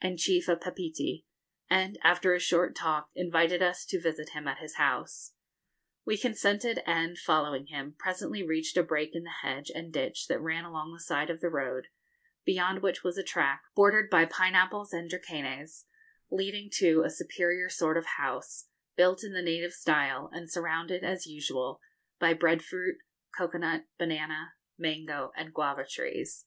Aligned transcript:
and 0.00 0.18
chief 0.18 0.48
of 0.48 0.58
Papeete, 0.58 1.24
and, 1.70 1.96
after 2.02 2.34
a 2.34 2.40
short 2.40 2.74
talk, 2.74 3.08
invited 3.14 3.62
us 3.62 3.86
to 3.86 4.00
visit 4.02 4.30
him 4.30 4.48
at 4.48 4.58
his 4.58 4.74
house. 4.74 5.34
We 6.04 6.18
consented, 6.18 6.82
and, 6.84 7.16
following 7.16 7.66
him, 7.68 7.94
presently 7.96 8.42
reached 8.42 8.76
a 8.76 8.82
break 8.82 9.14
in 9.14 9.22
the 9.22 9.30
hedge 9.42 9.70
and 9.72 9.92
ditch 9.92 10.26
that 10.26 10.40
ran 10.40 10.64
along 10.64 10.92
the 10.92 10.98
side 10.98 11.30
of 11.30 11.38
the 11.40 11.50
road, 11.50 11.86
beyond 12.44 12.82
which 12.82 13.04
was 13.04 13.16
a 13.16 13.22
track, 13.22 13.62
bordered 13.76 14.10
by 14.10 14.24
pineapples 14.24 14.92
and 14.92 15.08
dracænas, 15.08 15.84
leading 16.32 16.68
to 16.78 17.02
a 17.04 17.08
superior 17.08 17.68
sort 17.70 17.96
of 17.96 18.06
house, 18.18 18.66
built 18.96 19.22
in 19.22 19.34
the 19.34 19.40
native 19.40 19.72
style, 19.72 20.28
and 20.32 20.50
surrounded, 20.50 21.04
as 21.04 21.28
usual, 21.28 21.80
by 22.18 22.34
bread 22.34 22.60
fruit, 22.60 22.96
cocoa 23.38 23.58
nut, 23.58 23.84
banana, 24.00 24.54
mango, 24.76 25.30
and 25.36 25.54
guava 25.54 25.86
trees. 25.88 26.44